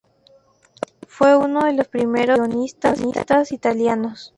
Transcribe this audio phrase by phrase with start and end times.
[1.07, 4.29] Fue uno de los primeros sionistas italianos.